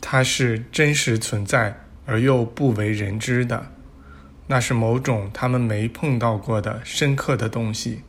[0.00, 3.72] 它是真实存在而又不为人知的，
[4.46, 8.02] 那是某种他们没碰到过的深刻的东西，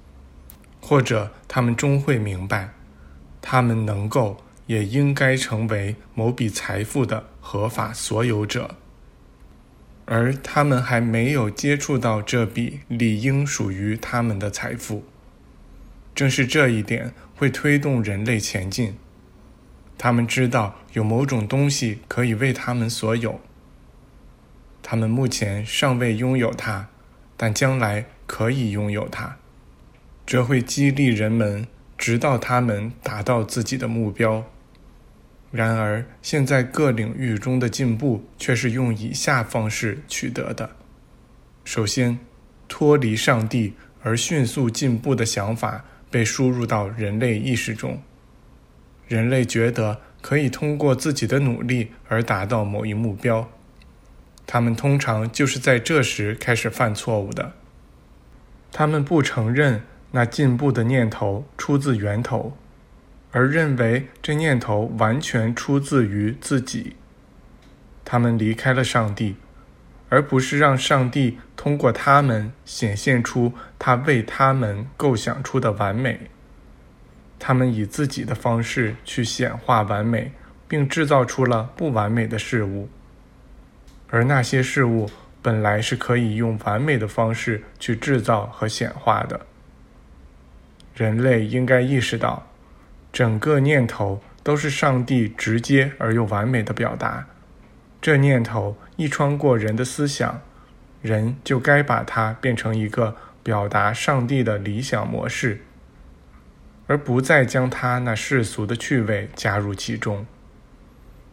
[0.79, 2.73] 或者他们终会明白，
[3.41, 8.75] 他们能够也应该成为某笔财富的合法所有者，
[10.05, 15.03] 而他们还没有接触到这笔理应属于他们的财富。
[16.15, 18.95] 正是这一点会推动人类前进。
[19.99, 23.41] 他们知道有某种东西可以为他们所有。
[24.81, 26.87] 他们目前尚未拥有它，
[27.35, 29.37] 但将来可以拥有它。
[30.25, 34.45] 这会激励人们，直到他们达到自己的目标。
[35.51, 40.77] 然而，现在各领域中的进步却是用以下方式取得的：
[41.65, 42.17] 首先，
[42.69, 48.01] 脱离上帝而迅速进步的想法被输入到人类意识中。
[49.09, 53.49] 人类觉得可以通过自己的努力而达到某一目标，
[54.45, 57.53] 他们通常就是在这时开始犯错误的。
[58.71, 62.55] 他们不承认那进步的念头出自源头，
[63.31, 66.95] 而认为这念头完全出自于自己。
[68.05, 69.37] 他们离开了上帝，
[70.09, 76.29] 而不是让上帝通过他们显现出他为他们构想出的完美。
[77.39, 80.31] 他们以自己的方式去显化完美，
[80.67, 82.89] 并制造出了不完美的事物，
[84.09, 85.09] 而那些事物
[85.41, 89.39] 本来是可以用完美的方式去制造和显化的。
[90.93, 92.45] 人类应该意识到，
[93.13, 97.25] 整个念头都是上帝直接而又完美的表达。
[98.01, 100.41] 这念头一穿过人的思想，
[101.01, 105.61] 人就该把它变成一个表达上帝的理想模式。
[106.89, 110.25] 而不再将他那世俗的趣味加入其中，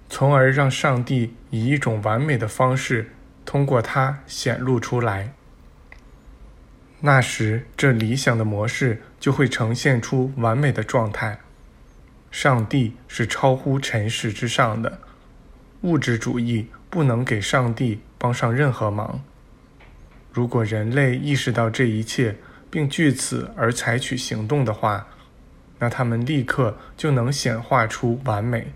[0.06, 3.12] 从而让上帝以一种完美的方式
[3.46, 5.32] 通过它显露出来。
[7.00, 11.38] 那时，这理想的模式就会呈现出完美的状态。
[12.30, 14.98] 上帝是超乎尘世之上的，
[15.80, 19.24] 物质主义不能给上帝帮上任何忙。
[20.34, 22.36] 如果人类意识到这一切，
[22.70, 25.06] 并据此而采取行动的话，
[25.78, 28.72] 那他们立刻就能显化出完美。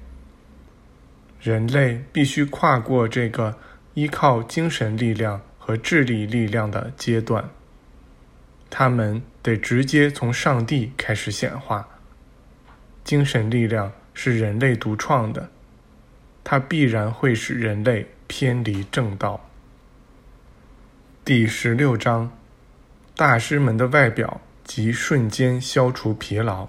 [1.40, 3.56] 人类必须跨过这个
[3.94, 7.48] 依靠精神力量和智力力量的阶段，
[8.68, 11.88] 他们得直接从上帝开始显化。
[13.02, 15.48] 精神力量是人类独创的，
[16.44, 19.48] 它必然会使人类偏离正道。
[21.24, 22.30] 第十六章：
[23.16, 26.68] 大师们的外表即瞬间消除疲劳。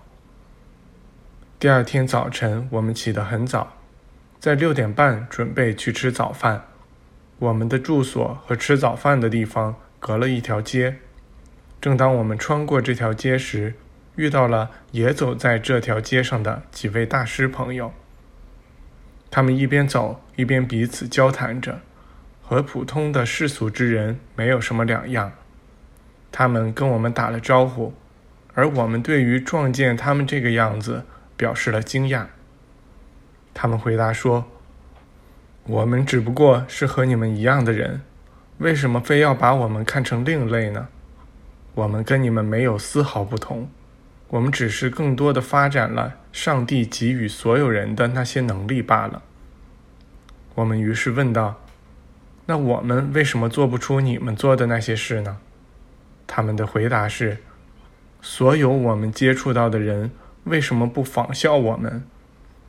[1.62, 3.74] 第二天早晨，我们起得很早，
[4.40, 6.66] 在六点半准备去吃早饭。
[7.38, 10.96] 我们的住所和吃早饭的地方隔了一条街。
[11.80, 13.76] 正当我们穿过这条街时，
[14.16, 17.94] 遇到了也走在这条街上的几位大师朋友。
[19.30, 21.82] 他们一边走一边彼此交谈着，
[22.42, 25.32] 和普通的世俗之人没有什么两样。
[26.32, 27.94] 他们跟我们打了招呼，
[28.56, 31.06] 而我们对于撞见他们这个样子。
[31.42, 32.28] 表示了惊讶。
[33.52, 34.46] 他们回答说
[35.66, 38.04] ：“我们只不过是和你们一样的人，
[38.60, 40.90] 为什么非要把我们看成另类呢？
[41.74, 43.72] 我们跟你们没有丝毫不同，
[44.28, 49.24] 我们只是更多的发展了上帝给予所有人的那些能力罢了。”
[50.54, 51.60] 我们于是问道
[52.46, 55.40] ：“那我们为什么做不出你们做的那些事呢？”
[56.28, 57.40] 他们的回答是
[58.22, 60.12] ：“所有我们接触到的人。”
[60.46, 62.04] 为什么不仿效我们？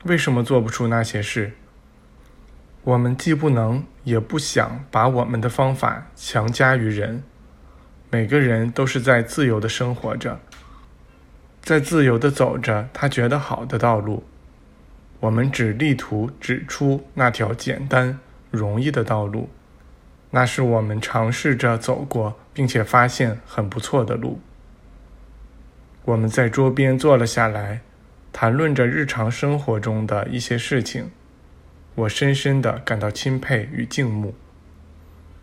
[0.04, 1.52] 为什么做不出那些事？
[2.82, 7.22] 我们既不能，也不想把我们的方法强加于人。
[8.10, 10.40] 每个人都是在自由的生活着，
[11.62, 14.24] 在自由的走着他觉得好的道路。
[15.20, 18.18] 我们只力图指出那条简单、
[18.50, 19.48] 容易的道路，
[20.32, 24.40] 那是我们尝试着走过，并且发现很不错的路。
[26.04, 27.80] 我们在桌边坐了下来，
[28.32, 31.10] 谈论着日常生活中的一些事情。
[31.94, 34.34] 我深深的感到钦佩与敬慕。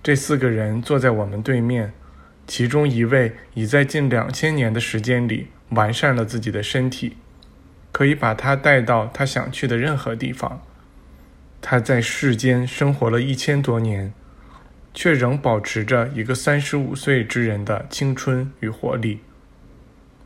[0.04, 1.94] 这四个人坐在我们对面，
[2.46, 7.16] 其中一位已在近两千年的时间里完善了自己的身体，
[7.94, 10.62] 可以把他带到他想去的任何地方。
[11.62, 14.14] 他在世间生活了一千多年，
[14.94, 19.22] 却仍保持着一个三十五岁之人的青春与活力。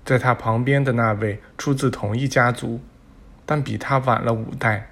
[0.06, 2.82] 在他旁边的那位出自同一家族，
[3.46, 4.90] 但比他晚了五代。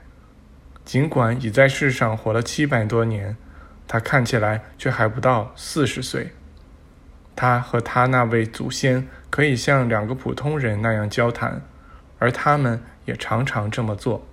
[0.83, 3.35] 尽管已在世上活了七百多年，
[3.87, 6.31] 他看起来却还不到四十岁。
[7.35, 11.61] 他和他那位祖先可以像两个普通人那样交谈，
[12.19, 14.25] 而他们也常常这么做。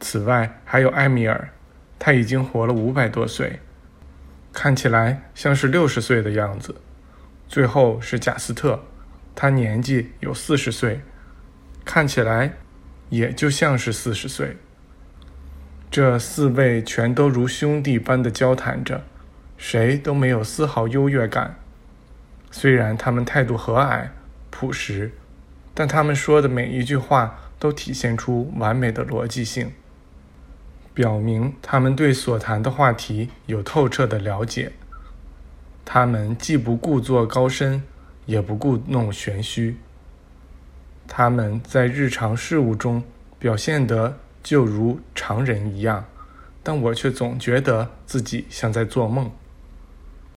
[0.00, 1.50] 此外，还有埃米尔，
[1.98, 3.60] 他已经活了五百多岁，
[4.52, 6.74] 看起来像是六十岁的样子。
[7.50, 8.80] 最后是贾斯特，
[9.34, 11.00] 他年纪有四十岁，
[11.84, 12.52] 看起来
[13.08, 14.56] 也就像是四十岁。
[15.90, 19.02] 这四位全都如兄弟般的交谈着。
[19.58, 21.56] 谁都没有丝毫优越感。
[22.52, 24.10] 虽然他们态度和蔼、
[24.50, 25.10] 朴实，
[25.74, 29.72] 但他们说的每一句话都体现出完美的逻辑性，
[30.94, 34.70] 表明他们对所谈的话题有透彻的了解。
[35.92, 37.82] 他们既不故作高深，
[38.24, 39.76] 也不故弄玄虚。
[41.08, 43.02] 他们在日常事务中
[43.40, 46.04] 表现得就如常人一样，
[46.62, 49.28] 但我却总觉得自己像在做梦。